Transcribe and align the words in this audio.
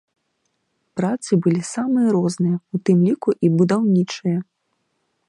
Працы 0.99 1.31
былі 1.45 1.61
самыя 1.75 2.07
розныя, 2.17 2.57
у 2.77 2.81
тым 2.89 2.97
ліку 3.11 3.29
і 3.49 3.55
будаўнічыя. 3.61 4.39